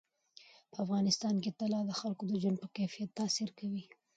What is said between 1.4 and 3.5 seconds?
کې طلا د خلکو د ژوند په کیفیت تاثیر